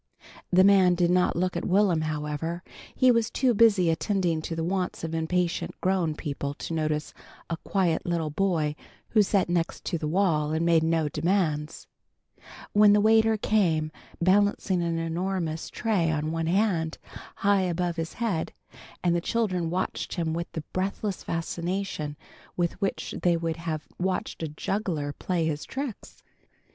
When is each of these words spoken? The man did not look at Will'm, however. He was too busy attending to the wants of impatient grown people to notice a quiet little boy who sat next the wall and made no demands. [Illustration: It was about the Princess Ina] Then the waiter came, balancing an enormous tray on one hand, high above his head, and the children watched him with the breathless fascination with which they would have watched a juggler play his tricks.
The 0.51 0.63
man 0.63 0.95
did 0.95 1.11
not 1.11 1.35
look 1.35 1.55
at 1.55 1.63
Will'm, 1.63 2.01
however. 2.05 2.63
He 2.95 3.11
was 3.11 3.29
too 3.29 3.53
busy 3.53 3.91
attending 3.91 4.41
to 4.41 4.55
the 4.55 4.63
wants 4.63 5.03
of 5.03 5.13
impatient 5.13 5.79
grown 5.79 6.15
people 6.15 6.55
to 6.55 6.73
notice 6.73 7.13
a 7.51 7.57
quiet 7.57 8.03
little 8.03 8.31
boy 8.31 8.75
who 9.09 9.21
sat 9.21 9.47
next 9.47 9.83
the 9.91 10.07
wall 10.07 10.53
and 10.53 10.65
made 10.65 10.81
no 10.81 11.07
demands. 11.07 11.85
[Illustration: 11.85 11.91
It 12.01 12.43
was 12.73 12.73
about 12.73 12.73
the 12.73 12.79
Princess 12.79 12.79
Ina] 12.79 12.81
Then 12.81 12.93
the 12.93 13.01
waiter 13.01 13.37
came, 13.37 13.91
balancing 14.25 14.81
an 14.81 14.97
enormous 14.97 15.69
tray 15.69 16.09
on 16.09 16.31
one 16.31 16.47
hand, 16.47 16.97
high 17.35 17.61
above 17.61 17.97
his 17.97 18.13
head, 18.13 18.53
and 19.03 19.15
the 19.15 19.21
children 19.21 19.69
watched 19.69 20.15
him 20.15 20.33
with 20.33 20.51
the 20.53 20.63
breathless 20.73 21.23
fascination 21.23 22.17
with 22.57 22.73
which 22.81 23.13
they 23.21 23.37
would 23.37 23.57
have 23.57 23.85
watched 23.99 24.41
a 24.41 24.47
juggler 24.47 25.13
play 25.13 25.45
his 25.45 25.63
tricks. 25.63 26.23